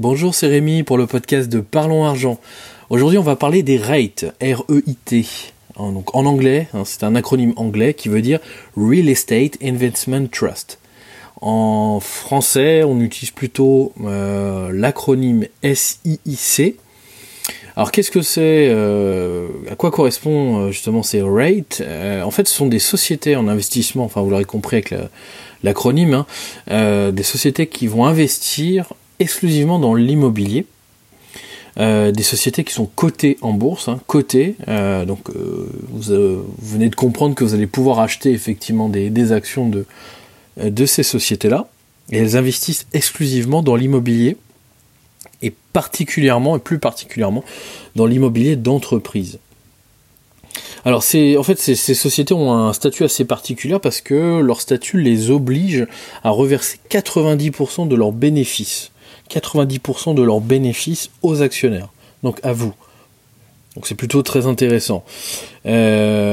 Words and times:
Bonjour, 0.00 0.32
c'est 0.32 0.46
Rémi 0.46 0.84
pour 0.84 0.96
le 0.96 1.08
podcast 1.08 1.48
de 1.48 1.58
Parlons 1.58 2.04
Argent. 2.04 2.38
Aujourd'hui, 2.88 3.18
on 3.18 3.22
va 3.24 3.34
parler 3.34 3.64
des 3.64 3.78
REIT, 3.78 4.26
R-E-I-T. 4.40 5.26
Donc 5.76 6.14
en 6.14 6.24
anglais, 6.24 6.68
hein, 6.72 6.84
c'est 6.84 7.02
un 7.02 7.16
acronyme 7.16 7.52
anglais 7.56 7.94
qui 7.94 8.08
veut 8.08 8.22
dire 8.22 8.38
Real 8.76 9.08
Estate 9.08 9.58
Investment 9.60 10.28
Trust. 10.30 10.78
En 11.40 11.98
français, 11.98 12.84
on 12.84 13.00
utilise 13.00 13.32
plutôt 13.32 13.92
euh, 14.04 14.70
l'acronyme 14.72 15.46
SIIC. 15.64 16.76
Alors 17.74 17.90
qu'est-ce 17.90 18.12
que 18.12 18.22
c'est 18.22 18.68
euh, 18.70 19.48
À 19.68 19.74
quoi 19.74 19.90
correspond 19.90 20.58
euh, 20.58 20.70
justement 20.70 21.02
ces 21.02 21.22
REIT? 21.22 21.82
En 22.22 22.30
fait, 22.30 22.46
ce 22.46 22.54
sont 22.54 22.66
des 22.66 22.78
sociétés 22.78 23.34
en 23.34 23.48
investissement, 23.48 24.04
enfin 24.04 24.20
vous 24.20 24.30
l'aurez 24.30 24.44
compris 24.44 24.76
avec 24.76 24.94
l'acronyme, 25.64 26.24
hein, 26.68 27.10
des 27.10 27.22
sociétés 27.24 27.66
qui 27.66 27.88
vont 27.88 28.06
investir 28.06 28.92
exclusivement 29.18 29.78
dans 29.78 29.94
l'immobilier. 29.94 30.66
Euh, 31.78 32.10
des 32.10 32.24
sociétés 32.24 32.64
qui 32.64 32.72
sont 32.72 32.86
cotées 32.86 33.38
en 33.40 33.52
bourse, 33.52 33.86
hein, 33.86 34.00
cotées. 34.08 34.56
Euh, 34.66 35.04
donc 35.04 35.30
euh, 35.30 35.68
vous, 35.90 36.44
venez 36.60 36.88
de 36.88 36.96
comprendre 36.96 37.36
que 37.36 37.44
vous 37.44 37.54
allez 37.54 37.68
pouvoir 37.68 38.00
acheter 38.00 38.32
effectivement 38.32 38.88
des, 38.88 39.32
actions 39.32 39.70
de, 39.70 40.86
ces 40.86 41.04
sociétés-là. 41.04 41.68
Et 42.10 42.18
elles 42.18 42.36
investissent 42.36 42.86
exclusivement 42.94 43.62
dans 43.62 43.76
l'immobilier 43.76 44.36
et 45.40 45.52
particulièrement 45.72 46.56
et 46.56 46.58
plus 46.58 46.80
particulièrement 46.80 47.44
dans 47.94 48.06
l'immobilier 48.06 48.56
d'entreprise. 48.56 49.38
Alors 50.84 51.04
c'est 51.04 51.36
en 51.36 51.44
fait 51.44 51.60
ces, 51.60 51.76
sociétés 51.76 52.34
ont 52.34 52.52
un 52.52 52.72
statut 52.72 53.04
assez 53.04 53.24
particulier 53.24 53.78
parce 53.80 54.00
que 54.00 54.40
leur 54.40 54.60
statut 54.60 55.00
les 55.00 55.30
oblige 55.30 55.86
à 56.24 56.30
reverser 56.30 56.78
90% 56.90 57.86
de 57.86 57.94
leurs 57.94 58.12
bénéfices 58.12 58.90
90% 59.28 60.14
de 60.14 60.22
leurs 60.22 60.40
bénéfices 60.40 61.10
aux 61.22 61.42
actionnaires, 61.42 61.88
donc 62.22 62.40
à 62.42 62.52
vous. 62.52 62.74
Donc 63.76 63.86
c'est 63.86 63.94
plutôt 63.94 64.22
très 64.22 64.46
intéressant. 64.46 65.04
Euh, 65.66 66.27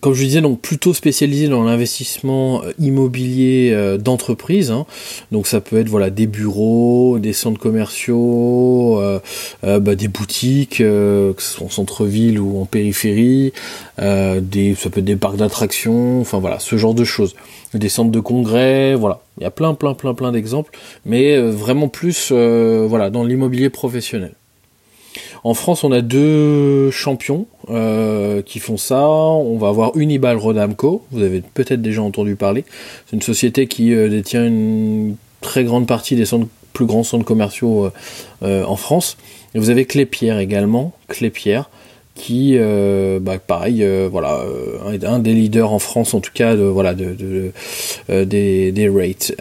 comme 0.00 0.14
je 0.14 0.24
disais, 0.24 0.40
donc 0.40 0.60
plutôt 0.60 0.94
spécialisé 0.94 1.48
dans 1.48 1.64
l'investissement 1.64 2.62
euh, 2.62 2.72
immobilier 2.78 3.70
euh, 3.72 3.98
d'entreprise. 3.98 4.70
Hein. 4.70 4.86
Donc 5.32 5.46
ça 5.46 5.60
peut 5.60 5.78
être 5.78 5.88
voilà 5.88 6.10
des 6.10 6.26
bureaux, 6.26 7.18
des 7.18 7.32
centres 7.32 7.60
commerciaux, 7.60 9.00
bah, 9.62 9.94
des 9.94 10.08
boutiques, 10.08 10.78
que 10.78 11.34
ce 11.38 11.52
soit 11.52 11.66
en 11.66 11.70
centre-ville 11.70 12.38
ou 12.38 12.60
en 12.60 12.64
périphérie. 12.64 13.52
ça 13.98 14.40
peut 14.40 15.00
être 15.00 15.04
des 15.04 15.16
parcs 15.16 15.36
d'attractions. 15.36 16.20
Enfin 16.20 16.38
voilà, 16.38 16.58
ce 16.58 16.76
genre 16.76 16.94
de 16.94 17.04
choses. 17.04 17.34
Des 17.74 17.88
centres 17.88 18.10
de 18.10 18.20
congrès. 18.20 18.94
Voilà, 18.94 19.20
il 19.38 19.42
y 19.42 19.46
a 19.46 19.50
plein 19.50 19.74
plein 19.74 19.94
plein 19.94 20.14
plein 20.14 20.32
d'exemples, 20.32 20.70
mais 21.04 21.38
vraiment 21.38 21.88
plus 21.88 22.32
voilà 22.32 23.10
dans 23.10 23.24
l'immobilier 23.24 23.70
professionnel. 23.70 24.32
En 25.44 25.54
France, 25.54 25.84
on 25.84 25.92
a 25.92 26.00
deux 26.00 26.90
champions 26.90 27.46
euh, 27.70 28.42
qui 28.42 28.58
font 28.58 28.76
ça. 28.76 29.08
On 29.08 29.56
va 29.58 29.68
avoir 29.68 29.96
Unibal 29.96 30.36
Rodamco, 30.36 31.02
vous 31.10 31.22
avez 31.22 31.42
peut-être 31.54 31.82
déjà 31.82 32.02
entendu 32.02 32.36
parler. 32.36 32.64
C'est 33.06 33.16
une 33.16 33.22
société 33.22 33.66
qui 33.66 33.94
euh, 33.94 34.08
détient 34.08 34.46
une 34.46 35.16
très 35.40 35.64
grande 35.64 35.86
partie 35.86 36.16
des 36.16 36.24
plus 36.72 36.86
grands 36.86 37.04
centres 37.04 37.24
commerciaux 37.24 37.90
euh, 38.42 38.64
en 38.64 38.76
France. 38.76 39.16
Et 39.54 39.58
vous 39.58 39.70
avez 39.70 39.84
Clépierre 39.84 40.38
également, 40.38 40.92
Clépierre, 41.08 41.70
qui, 42.14 42.58
bah, 43.20 43.38
pareil, 43.38 43.86
voilà, 44.10 44.42
un, 45.04 45.18
des 45.18 45.34
leaders 45.34 45.70
en 45.70 45.78
France 45.78 46.14
en 46.14 46.20
tout 46.20 46.30
cas 46.32 46.56
de 46.56 46.62
voilà 46.62 46.94
de, 46.94 47.52
des, 48.08 48.72
des 48.72 48.88
rates. 48.88 49.34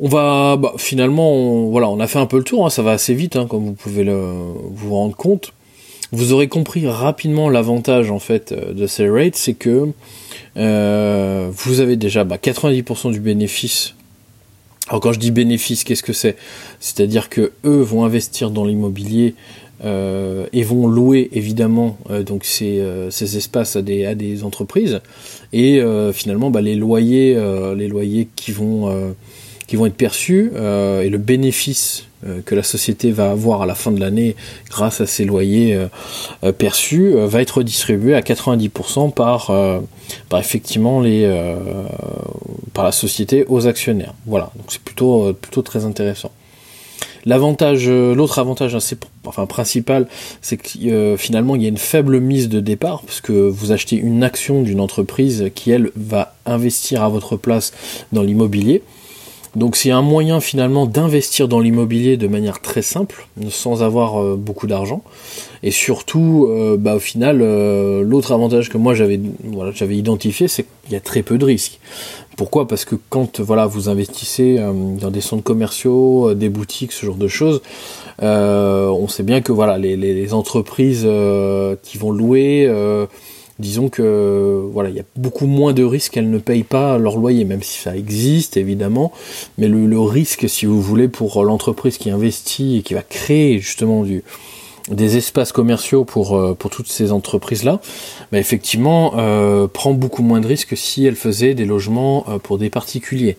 On 0.00 0.08
va 0.08 0.56
bah, 0.56 0.74
finalement, 0.76 1.66
voilà, 1.66 1.88
on 1.88 2.00
a 2.00 2.06
fait 2.06 2.18
un 2.18 2.26
peu 2.26 2.38
le 2.38 2.44
tour. 2.44 2.66
Hein, 2.66 2.70
ça 2.70 2.82
va 2.82 2.92
assez 2.92 3.14
vite, 3.14 3.36
hein, 3.36 3.46
comme 3.46 3.64
vous 3.64 3.72
pouvez 3.72 4.04
le, 4.04 4.32
vous 4.72 4.94
rendre 4.94 5.16
compte. 5.16 5.52
Vous 6.14 6.32
aurez 6.32 6.46
compris 6.46 6.86
rapidement 6.86 7.48
l'avantage 7.48 8.12
en 8.12 8.20
fait 8.20 8.52
euh, 8.52 8.72
de 8.72 8.86
ces 8.86 9.08
rates, 9.08 9.34
c'est 9.34 9.54
que 9.54 9.88
euh, 10.56 11.50
vous 11.52 11.80
avez 11.80 11.96
déjà 11.96 12.22
bah, 12.22 12.36
90% 12.36 13.10
du 13.10 13.18
bénéfice. 13.18 13.94
Alors 14.88 15.00
quand 15.00 15.12
je 15.12 15.18
dis 15.18 15.32
bénéfice, 15.32 15.82
qu'est-ce 15.82 16.04
que 16.04 16.12
c'est? 16.12 16.36
C'est-à-dire 16.78 17.28
que 17.28 17.52
eux 17.64 17.80
vont 17.80 18.04
investir 18.04 18.50
dans 18.50 18.64
l'immobilier 18.64 19.34
euh, 19.84 20.46
et 20.52 20.62
vont 20.62 20.86
louer 20.86 21.30
évidemment 21.32 21.98
donc 22.24 22.44
ces, 22.44 22.80
ces, 23.10 23.36
espaces 23.36 23.74
à 23.74 23.82
des, 23.82 24.04
à 24.04 24.14
des 24.14 24.44
entreprises 24.44 25.00
et 25.52 25.82
finalement 26.12 26.50
bah, 26.50 26.60
les 26.60 26.76
loyers 26.76 27.34
les 27.74 27.88
loyers 27.88 28.28
qui 28.36 28.52
vont 28.52 29.14
qui 29.74 29.78
vont 29.78 29.86
être 29.86 29.96
perçus 29.96 30.52
euh, 30.54 31.02
et 31.02 31.08
le 31.08 31.18
bénéfice 31.18 32.04
euh, 32.24 32.42
que 32.46 32.54
la 32.54 32.62
société 32.62 33.10
va 33.10 33.32
avoir 33.32 33.62
à 33.62 33.66
la 33.66 33.74
fin 33.74 33.90
de 33.90 33.98
l'année 33.98 34.36
grâce 34.70 35.00
à 35.00 35.06
ces 35.06 35.24
loyers 35.24 35.74
euh, 36.44 36.52
perçus 36.52 37.12
va 37.16 37.42
être 37.42 37.64
distribué 37.64 38.14
à 38.14 38.20
90% 38.20 39.12
par, 39.12 39.50
par 40.28 40.38
effectivement 40.38 41.00
les 41.00 41.28
par 42.72 42.84
la 42.84 42.92
société 42.92 43.44
aux 43.48 43.66
actionnaires. 43.66 44.14
Voilà, 44.26 44.52
donc 44.54 44.66
c'est 44.68 44.80
plutôt 44.80 45.32
plutôt 45.32 45.62
très 45.62 45.84
intéressant. 45.84 46.30
L'avantage, 47.24 47.88
l'autre 47.88 48.38
avantage 48.38 48.76
assez, 48.76 48.96
enfin 49.24 49.46
principal, 49.46 50.06
c'est 50.40 50.56
que 50.56 51.16
finalement 51.18 51.56
il 51.56 51.62
y 51.62 51.64
a 51.64 51.68
une 51.68 51.78
faible 51.78 52.20
mise 52.20 52.48
de 52.48 52.60
départ 52.60 53.02
parce 53.02 53.20
que 53.20 53.32
vous 53.32 53.72
achetez 53.72 53.96
une 53.96 54.22
action 54.22 54.62
d'une 54.62 54.80
entreprise 54.80 55.50
qui 55.54 55.72
elle 55.72 55.90
va 55.96 56.36
investir 56.46 57.02
à 57.02 57.08
votre 57.08 57.36
place 57.36 57.72
dans 58.12 58.22
l'immobilier. 58.22 58.82
Donc 59.56 59.76
c'est 59.76 59.90
un 59.90 60.02
moyen 60.02 60.40
finalement 60.40 60.86
d'investir 60.86 61.46
dans 61.46 61.60
l'immobilier 61.60 62.16
de 62.16 62.26
manière 62.26 62.60
très 62.60 62.82
simple, 62.82 63.26
sans 63.50 63.82
avoir 63.82 64.20
euh, 64.20 64.36
beaucoup 64.36 64.66
d'argent. 64.66 65.02
Et 65.62 65.70
surtout, 65.70 66.48
euh, 66.50 66.76
bah, 66.76 66.96
au 66.96 66.98
final, 66.98 67.40
euh, 67.40 68.02
l'autre 68.02 68.32
avantage 68.32 68.68
que 68.68 68.78
moi 68.78 68.94
j'avais 68.94 69.20
voilà, 69.44 69.70
j'avais 69.72 69.96
identifié, 69.96 70.48
c'est 70.48 70.64
qu'il 70.64 70.92
y 70.92 70.96
a 70.96 71.00
très 71.00 71.22
peu 71.22 71.38
de 71.38 71.44
risques. 71.44 71.78
Pourquoi? 72.36 72.66
Parce 72.66 72.84
que 72.84 72.96
quand 73.10 73.40
voilà 73.40 73.66
vous 73.66 73.88
investissez 73.88 74.58
dans 74.58 75.12
des 75.12 75.20
centres 75.20 75.44
commerciaux, 75.44 76.34
des 76.34 76.48
boutiques, 76.48 76.90
ce 76.90 77.06
genre 77.06 77.14
de 77.14 77.28
choses, 77.28 77.62
on 78.20 79.06
sait 79.06 79.22
bien 79.22 79.40
que 79.40 79.52
voilà 79.52 79.78
les, 79.78 79.96
les 79.96 80.34
entreprises 80.34 81.08
qui 81.84 81.96
vont 81.96 82.10
louer 82.10 82.68
disons 83.58 83.88
que 83.88 84.68
voilà, 84.72 84.90
il 84.90 84.96
y 84.96 85.00
a 85.00 85.04
beaucoup 85.16 85.46
moins 85.46 85.72
de 85.72 85.84
risques 85.84 86.12
qu'elles 86.12 86.30
ne 86.30 86.38
payent 86.38 86.64
pas 86.64 86.98
leur 86.98 87.16
loyer, 87.16 87.44
même 87.44 87.62
si 87.62 87.78
ça 87.78 87.96
existe 87.96 88.56
évidemment, 88.56 89.12
mais 89.58 89.68
le, 89.68 90.00
risque, 90.00 90.48
si 90.48 90.66
vous 90.66 90.80
voulez, 90.80 91.08
pour 91.08 91.44
l'entreprise 91.44 91.98
qui 91.98 92.10
investit 92.10 92.78
et 92.78 92.82
qui 92.82 92.94
va 92.94 93.02
créer 93.02 93.58
justement 93.60 94.02
du, 94.02 94.22
des 94.90 95.16
espaces 95.16 95.52
commerciaux 95.52 96.04
pour, 96.04 96.36
euh, 96.36 96.54
pour 96.54 96.70
toutes 96.70 96.88
ces 96.88 97.12
entreprises-là, 97.12 97.80
bah 98.32 98.38
effectivement, 98.38 99.14
euh, 99.16 99.66
prend 99.66 99.94
beaucoup 99.94 100.22
moins 100.22 100.40
de 100.40 100.46
risques 100.46 100.70
que 100.70 100.76
si 100.76 101.06
elle 101.06 101.16
faisait 101.16 101.54
des 101.54 101.64
logements 101.64 102.24
euh, 102.28 102.38
pour 102.38 102.58
des 102.58 102.70
particuliers. 102.70 103.36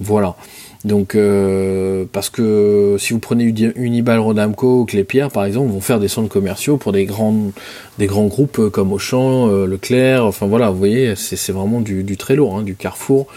Voilà. 0.00 0.36
Donc, 0.84 1.14
euh, 1.14 2.04
parce 2.12 2.28
que 2.28 2.96
si 2.98 3.12
vous 3.12 3.20
prenez 3.20 3.44
Unibal, 3.76 4.18
Rodamco 4.18 4.80
ou 4.80 4.84
Clépierre, 4.84 5.30
par 5.30 5.44
exemple, 5.44 5.70
vont 5.70 5.80
faire 5.80 6.00
des 6.00 6.08
centres 6.08 6.28
commerciaux 6.28 6.76
pour 6.76 6.90
des 6.92 7.04
grands, 7.04 7.52
des 7.98 8.06
grands 8.06 8.26
groupes 8.26 8.58
euh, 8.58 8.70
comme 8.70 8.92
Auchan, 8.92 9.48
euh, 9.48 9.66
Leclerc, 9.66 10.24
enfin 10.24 10.46
voilà, 10.46 10.70
vous 10.70 10.78
voyez, 10.78 11.14
c'est 11.14 11.52
vraiment 11.52 11.80
du, 11.80 12.02
du, 12.02 12.16
très 12.16 12.34
lourd, 12.34 12.56
hein, 12.56 12.62
du 12.62 12.74
Carrefour, 12.74 13.28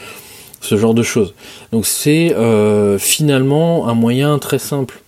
ce 0.60 0.76
genre 0.76 0.96
de 0.96 1.04
choses. 1.04 1.36
Donc 1.72 1.86
c'est 1.86 2.34
euh, 2.34 2.98
finalement 2.98 3.88
un 3.88 3.94
moyen 3.94 4.40
très 4.40 4.60
simple, 4.60 5.02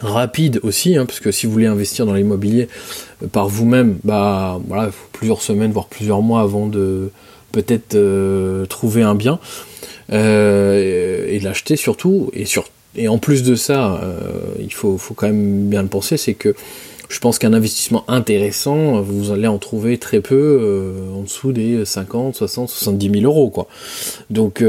rapide 0.00 0.58
aussi, 0.64 0.96
hein, 0.96 1.06
parce 1.06 1.20
que 1.20 1.30
si 1.30 1.46
vous 1.46 1.52
voulez 1.52 1.66
investir 1.66 2.06
dans 2.06 2.14
l'immobilier 2.14 2.66
par 3.30 3.46
vous-même, 3.46 3.98
bah 4.02 4.60
voilà, 4.66 4.86
il 4.86 4.92
faut 4.92 5.08
plusieurs 5.12 5.42
semaines, 5.42 5.70
voire 5.70 5.86
plusieurs 5.86 6.22
mois 6.22 6.40
avant 6.40 6.66
de 6.66 7.12
peut-être 7.52 7.96
trouver 8.66 9.02
un 9.02 9.14
bien. 9.14 9.38
Euh, 10.10 11.26
et 11.28 11.38
l'acheter 11.40 11.76
surtout. 11.76 12.30
Et, 12.32 12.44
sur, 12.44 12.68
et 12.96 13.08
en 13.08 13.18
plus 13.18 13.42
de 13.42 13.54
ça, 13.54 14.00
euh, 14.02 14.18
il 14.60 14.72
faut, 14.72 14.98
faut 14.98 15.14
quand 15.14 15.26
même 15.26 15.68
bien 15.68 15.82
le 15.82 15.88
penser, 15.88 16.16
c'est 16.16 16.34
que 16.34 16.54
je 17.08 17.18
pense 17.18 17.38
qu'un 17.38 17.52
investissement 17.52 18.04
intéressant, 18.08 19.02
vous 19.02 19.32
allez 19.32 19.46
en 19.46 19.58
trouver 19.58 19.98
très 19.98 20.22
peu 20.22 20.34
euh, 20.34 21.14
en 21.14 21.22
dessous 21.22 21.52
des 21.52 21.84
50, 21.84 22.34
60, 22.36 22.70
70 22.70 23.20
000 23.20 23.24
euros. 23.24 23.50
Quoi. 23.50 23.68
Donc 24.30 24.64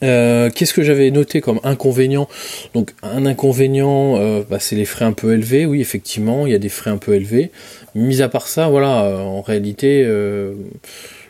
Qu'est-ce 0.01 0.73
que 0.73 0.83
j'avais 0.83 1.11
noté 1.11 1.41
comme 1.41 1.59
inconvénient? 1.63 2.27
Donc 2.73 2.91
un 3.03 3.25
inconvénient, 3.25 4.41
bah, 4.49 4.59
c'est 4.59 4.75
les 4.75 4.85
frais 4.85 5.05
un 5.05 5.13
peu 5.13 5.33
élevés. 5.33 5.65
Oui, 5.65 5.81
effectivement, 5.81 6.45
il 6.45 6.51
y 6.51 6.55
a 6.55 6.59
des 6.59 6.69
frais 6.69 6.89
un 6.89 6.97
peu 6.97 7.13
élevés. 7.13 7.51
Mis 7.95 8.21
à 8.21 8.29
part 8.29 8.47
ça, 8.47 8.69
voilà, 8.69 9.03
en 9.19 9.41
réalité 9.41 10.05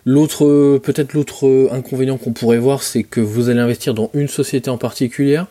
L'autre, 0.06 0.80
peut-être 0.80 1.14
l'autre 1.14 1.70
inconvénient 1.72 2.18
qu'on 2.18 2.34
pourrait 2.34 2.58
voir, 2.58 2.84
c'est 2.84 3.04
que 3.04 3.20
vous 3.20 3.50
allez 3.50 3.60
investir 3.60 3.94
dans 3.94 4.10
une 4.14 4.28
société 4.28 4.70
en 4.70 4.78
particulier. 4.78 5.42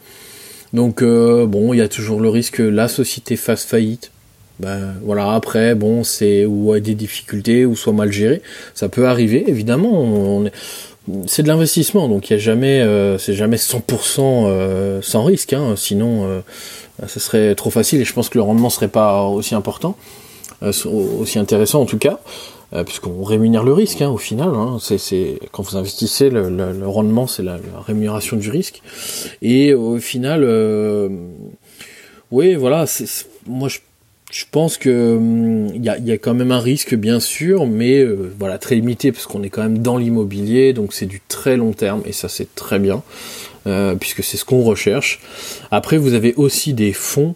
Donc 0.72 1.02
euh, 1.02 1.46
bon, 1.46 1.72
il 1.72 1.78
y 1.78 1.80
a 1.80 1.88
toujours 1.88 2.20
le 2.20 2.28
risque 2.28 2.56
que 2.56 2.62
la 2.62 2.88
société 2.88 3.36
fasse 3.36 3.64
faillite. 3.64 4.10
Ben 4.60 4.94
voilà, 5.04 5.32
après, 5.32 5.76
bon, 5.76 6.02
c'est 6.02 6.44
ou 6.44 6.72
a 6.72 6.80
des 6.80 6.94
difficultés 6.94 7.64
ou 7.64 7.76
soit 7.76 7.92
mal 7.92 8.10
géré. 8.10 8.42
Ça 8.74 8.88
peut 8.88 9.06
arriver, 9.06 9.44
évidemment. 9.46 10.42
C'est 11.26 11.43
de 11.43 11.49
l'investissement, 11.49 12.08
donc 12.08 12.31
il 12.31 12.34
y 12.34 12.37
a 12.37 12.38
jamais, 12.38 12.81
euh, 12.81 13.19
c'est 13.19 13.34
jamais 13.34 13.56
100% 13.56 14.20
euh, 14.20 15.00
sans 15.02 15.25
risque. 15.25 15.52
Hein, 15.52 15.75
sinon, 15.76 16.43
ce 17.06 17.20
serait 17.20 17.55
trop 17.55 17.70
facile 17.70 18.00
et 18.00 18.05
je 18.05 18.12
pense 18.12 18.28
que 18.28 18.38
le 18.38 18.43
rendement 18.43 18.70
serait 18.70 18.88
pas 18.88 19.25
aussi 19.25 19.55
important, 19.55 19.96
aussi 20.62 21.38
intéressant 21.38 21.81
en 21.82 21.87
tout 21.87 21.99
cas. 21.99 22.20
Euh, 22.75 22.84
puisqu'on 22.84 23.25
rémunère 23.25 23.64
le 23.64 23.72
risque 23.72 24.02
hein, 24.02 24.10
au 24.10 24.19
final. 24.19 24.50
Hein, 24.50 24.76
c'est 24.81 25.38
quand 25.52 25.62
vous 25.62 25.76
investissez, 25.76 26.28
le, 26.28 26.50
le, 26.50 26.87
rendement 26.87 27.26
c'est 27.26 27.43
la, 27.43 27.56
la, 27.56 27.81
rémunération 27.81 28.37
du 28.37 28.50
risque. 28.50 28.82
Et 29.40 29.72
au 29.72 29.99
final, 29.99 30.44
euh, 30.44 31.08
oui, 32.31 32.56
voilà, 32.56 32.84
moi 33.46 33.69
je, 33.69 33.78
je, 34.30 34.44
pense 34.50 34.78
que 34.78 35.16
hum, 35.16 35.69
il 35.75 35.84
y, 35.84 35.88
a, 35.88 35.98
y, 35.98 36.12
a, 36.12 36.19
quand 36.19 36.34
même 36.34 36.52
un 36.52 36.60
risque 36.60 36.94
bien 36.94 37.20
sûr, 37.20 37.66
mais 37.66 37.98
euh, 37.98 38.32
voilà 38.38 38.58
très 38.58 38.75
limité 38.75 39.12
parce 39.12 39.26
qu'on 39.26 39.42
est 39.42 39.50
quand 39.50 39.62
même 39.62 39.78
dans 39.78 39.96
l'immobilier, 39.96 40.72
donc 40.72 40.92
c'est 40.92 41.06
du 41.06 41.20
très 41.26 41.56
long 41.56 41.72
terme 41.72 42.02
et 42.04 42.12
ça 42.12 42.28
c'est 42.28 42.54
très 42.54 42.78
bien. 42.78 43.02
Euh, 43.66 43.96
puisque 43.96 44.22
c'est 44.22 44.38
ce 44.38 44.46
qu'on 44.46 44.62
recherche. 44.62 45.20
Après, 45.70 45.98
vous 45.98 46.14
avez 46.14 46.32
aussi 46.36 46.72
des 46.72 46.94
fonds 46.94 47.34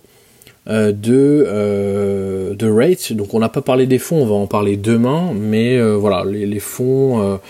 euh, 0.69 0.93
de, 0.93 1.44
euh, 1.44 2.55
de 2.55 2.71
rate. 2.71 3.12
Donc 3.15 3.35
on 3.35 3.41
n'a 3.41 3.49
pas 3.49 3.62
parlé 3.62 3.87
des 3.87 3.99
fonds, 3.99 4.23
on 4.23 4.27
va 4.27 4.35
en 4.35 4.47
parler 4.47 4.77
demain, 4.77 5.33
mais 5.35 5.77
euh, 5.77 5.97
voilà, 5.97 6.25
les, 6.25 6.47
les 6.47 6.61
fonds, 6.61 7.41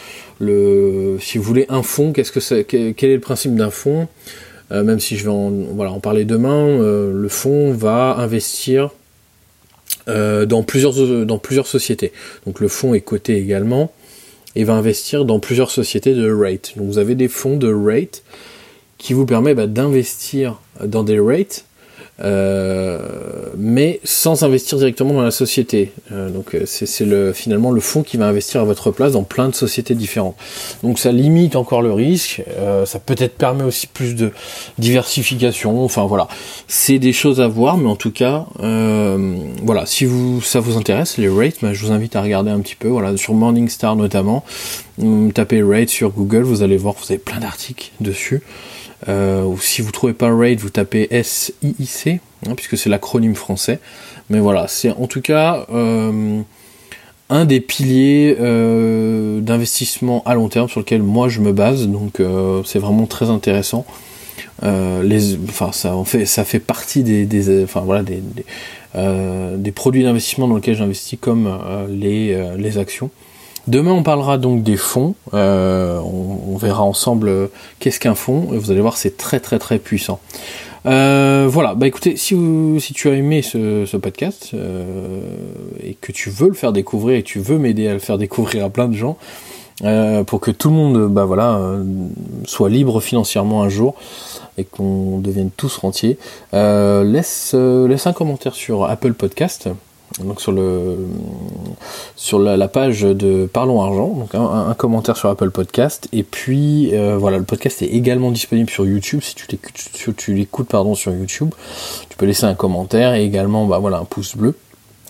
le, 0.41 1.19
si 1.21 1.37
vous 1.37 1.45
voulez 1.45 1.67
un 1.69 1.83
fonds, 1.83 2.13
qu'est-ce 2.13 2.33
que 2.33 2.41
c'est, 2.41 2.65
quel 2.65 2.95
est 2.99 3.15
le 3.15 3.21
principe 3.21 3.55
d'un 3.55 3.71
fonds? 3.71 4.09
Même 4.71 5.01
si 5.01 5.19
je 5.19 5.25
vais 5.25 5.31
en, 5.31 5.51
voilà, 5.51 5.93
en 5.93 6.01
parler 6.01 6.25
demain, 6.25 6.79
le 6.79 7.29
fonds 7.29 7.75
va 7.75 8.17
investir 8.17 8.89
dans, 10.07 10.63
plusieurs, 10.63 11.27
dans 11.27 11.39
plusieurs 11.39 11.67
sociétés. 11.67 12.13
Donc 12.47 12.61
le 12.61 12.69
fonds 12.69 12.95
est 12.95 13.01
coté 13.01 13.37
également 13.37 13.93
et 14.55 14.65
va 14.65 14.75
investir 14.75 15.25
dans 15.25 15.41
plusieurs 15.41 15.71
sociétés 15.71 16.15
de 16.15 16.31
rate. 16.31 16.73
Donc 16.77 16.87
vous 16.87 16.99
avez 16.99 17.15
des 17.15 17.29
fonds 17.29 17.57
de 17.57 17.73
rate 17.73 18.23
qui 18.99 19.13
vous 19.15 19.27
permettent 19.27 19.57
bah, 19.57 19.67
d'investir 19.67 20.61
dans 20.85 21.03
des 21.03 21.19
rates 21.19 21.65
euh, 21.65 21.72
mais 22.19 24.01
sans 24.05 24.43
investir 24.43 24.79
directement 24.79 25.15
dans 25.15 25.23
la 25.23 25.31
société. 25.31 25.93
Euh, 26.11 26.29
donc 26.31 26.55
euh, 26.55 26.63
c'est 26.67 27.05
le 27.05 27.33
finalement 27.33 27.71
le 27.71 27.81
fonds 27.81 28.03
qui 28.03 28.17
va 28.17 28.27
investir 28.27 28.61
à 28.61 28.65
votre 28.65 28.91
place 28.91 29.13
dans 29.13 29.23
plein 29.23 29.49
de 29.49 29.55
sociétés 29.55 29.95
différentes. 29.95 30.37
Donc 30.83 30.99
ça 30.99 31.13
limite 31.13 31.57
encore 31.57 31.83
le 31.83 31.93
risque, 31.93 32.43
ça 32.85 32.99
peut-être 32.99 33.37
permet 33.37 33.65
aussi 33.65 33.87
plus 33.87 34.15
de 34.15 34.31
diversification. 34.79 35.85
Enfin 35.85 36.07
voilà, 36.07 36.29
c'est 36.69 36.99
des 36.99 37.13
choses 37.13 37.41
à 37.41 37.49
voir, 37.49 37.77
mais 37.77 37.89
en 37.89 37.97
tout 37.97 38.13
cas, 38.13 38.47
voilà, 38.59 39.87
si 39.87 40.05
vous 40.05 40.41
ça 40.43 40.61
vous 40.61 40.77
intéresse 40.77 41.19
les 41.19 41.29
rates, 41.29 41.57
bah, 41.63 41.73
je 41.73 41.85
vous 41.85 41.93
invite 41.93 42.17
à 42.17 42.23
regarder 42.23 42.51
un 42.51 42.61
petit 42.61 42.77
peu. 42.77 42.89
Voilà 42.89 43.17
sur 43.17 43.35
Morningstar 43.35 43.97
notamment, 43.97 44.45
tapez 45.35 45.63
rate 45.63 45.89
sur 45.89 46.11
Google, 46.11 46.43
vous 46.43 46.63
allez 46.63 46.77
voir, 46.77 46.95
vous 46.95 47.11
avez 47.11 47.19
plein 47.19 47.41
d'articles 47.41 47.91
dessus. 48.01 48.43
Euh, 49.09 49.43
ou 49.45 49.59
si 49.59 49.83
vous 49.83 49.91
trouvez 49.91 50.13
pas 50.13 50.35
RAID, 50.35 50.61
vous 50.61 50.71
tapez 50.71 51.09
SIIC, 51.23 52.21
hein, 52.47 52.55
puisque 52.57 52.77
c'est 52.79 52.89
l'acronyme 52.89 53.35
français. 53.35 53.81
Mais 54.31 54.39
voilà, 54.39 54.69
c'est 54.69 54.91
en 54.91 55.07
tout 55.07 55.21
cas 55.21 55.67
euh, 55.73 56.41
un 57.29 57.45
des 57.45 57.61
piliers 57.61 58.37
euh, 58.41 59.41
d'investissement 59.41 60.23
à 60.25 60.35
long 60.35 60.49
terme 60.49 60.69
sur 60.69 60.81
lequel 60.81 61.03
moi 61.03 61.29
je 61.29 61.41
me 61.41 61.53
base. 61.53 61.89
Donc 61.89 62.23
c'est 62.65 62.79
vraiment 62.79 63.07
très 63.07 63.31
intéressant. 63.31 63.85
enfin, 64.63 65.73
ça, 65.73 65.95
fait, 66.05 66.27
ça 66.27 66.45
fait 66.45 66.61
partie 66.61 67.03
des, 67.03 67.27
des 67.27 67.67
produits 69.73 70.03
d'investissement 70.05 70.49
dans 70.49 70.57
lesquels 70.57 70.77
j'investis 70.77 71.19
comme 71.21 71.59
les, 71.91 72.55
les 72.57 72.79
actions. 72.79 73.11
Demain, 73.69 73.93
on 73.93 74.03
parlera 74.03 74.39
donc 74.39 74.63
des 74.63 74.77
fonds. 74.77 75.15
Euh, 75.35 76.01
on, 76.01 76.57
verra 76.57 76.83
ensemble 76.83 77.29
euh, 77.29 77.47
qu'est-ce 77.79 78.01
qu'un 78.01 78.15
fonds. 78.15 78.53
Et 78.53 78.59
vous 78.59 78.71
allez 78.71 78.81
voir, 78.81 78.97
c'est 78.97 79.17
très 79.17 79.41
très 79.41 79.59
très 79.59 79.79
puissant. 79.79 80.21
Euh, 80.85 81.47
voilà, 81.49 81.75
bah 81.75 81.87
écoutez, 81.87 82.17
si, 82.17 82.37
tu 82.95 83.09
as 83.09 83.15
aimé 83.15 83.41
ce, 83.43 83.97
podcast 83.97 84.51
et 85.83 85.95
que 86.01 86.11
tu 86.11 86.31
veux 86.31 86.49
le 86.49 86.55
faire 86.55 86.73
découvrir 86.73 87.19
et 87.19 87.23
que 87.23 87.29
tu 87.29 87.39
veux 87.39 87.59
m'aider 87.59 87.87
à 87.87 87.93
le 87.93 88.01
faire 88.01 88.19
découvrir 88.19 88.65
à 88.65 88.71
plein 88.71 88.89
de 88.89 88.95
gens, 88.95 89.17
pour 90.27 90.41
que 90.41 90.51
tout 90.51 90.71
le 90.71 90.75
monde 90.75 91.09
bah 91.09 91.29
soit 92.47 92.69
libre 92.69 93.01
financièrement 93.01 93.63
un 93.63 93.69
jour 93.69 93.95
et 94.59 94.65
qu'on 94.65 95.19
devienne 95.19 95.51
tous 95.57 95.77
rentiers, 95.77 96.19
laisse, 96.53 97.55
laisse 97.55 98.07
un 98.09 98.13
commentaire 98.13 98.55
sur 98.55 98.85
Apple 98.85 99.15
Podcast 99.15 99.69
donc 100.21 100.41
sur 100.41 100.53
le 100.53 100.97
sur 102.17 102.39
la, 102.39 102.69
page 102.69 103.03
de 103.03 103.47
Parlons 103.47 103.83
Argent, 103.83 104.09
donc 104.09 104.35
un, 104.35 104.75
commentaire 104.75 105.17
sur 105.17 105.29
Apple 105.29 105.51
Podcast, 105.51 106.09
et 106.13 106.23
puis 106.23 106.91
euh, 106.95 107.17
voilà, 107.19 107.39
le 107.39 107.45
podcast 107.45 107.83
est 107.83 107.87
également 107.87 108.31
disponible 108.31 108.71
sur 108.71 108.87
YouTube 108.87 109.21
si 109.23 109.35
tu 109.35 109.47
l'écoutes, 109.51 110.17
tu 110.17 110.71
pardon 110.71 110.95
sur 110.95 111.13
YouTube, 111.13 111.51
tu 112.09 112.17
peux 112.17 112.27
laisser 112.27 112.45
un 112.45 112.55
commentaire 112.55 113.15
et 113.15 113.25
également 113.25 113.67
bah 113.67 113.79
voilà 113.79 113.99
un 113.99 114.05
pouce 114.05 114.37
bleu. 114.37 114.55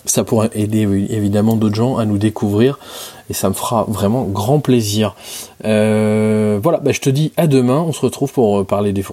Ça 0.05 0.25
pourrait 0.25 0.51
aider 0.55 0.81
évidemment 1.11 1.55
d'autres 1.55 1.77
gens 1.77 1.97
à 1.97 2.05
nous 2.05 2.19
découvrir 2.19 2.81
et 3.31 3.35
ça 3.35 3.49
me 3.49 3.55
fera 3.55 3.85
vraiment 3.87 4.25
grand 4.25 4.59
plaisir. 4.59 5.15
Euh, 5.65 6.59
voilà, 6.61 6.79
bah, 6.79 6.91
je 6.91 7.01
te 7.01 7.09
dis 7.09 7.33
à 7.37 7.47
demain, 7.47 7.85
on 7.87 7.93
se 7.93 8.01
retrouve 8.01 8.33
pour 8.33 8.67
parler 8.67 8.93
des 8.93 9.03
fonds. 9.03 9.11